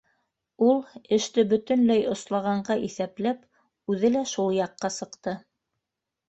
[0.67, 0.77] Ул,
[1.17, 3.45] эште бөтөнләй ослағанға иҫәпләп,
[3.95, 5.37] үҙе лә шул яҡҡа сыҡты.